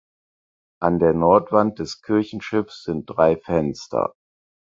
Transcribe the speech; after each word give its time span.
An 0.81 0.97
der 0.97 1.13
Nordwand 1.13 1.77
des 1.77 2.01
Kirchenschiffs 2.01 2.81
sind 2.81 3.05
drei 3.05 3.37
Fenster. 3.37 4.15